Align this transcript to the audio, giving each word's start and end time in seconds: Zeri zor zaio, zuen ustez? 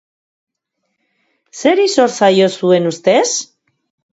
Zeri 1.61 1.85
zor 1.99 2.11
zaio, 2.21 2.51
zuen 2.63 2.91
ustez? 2.93 3.25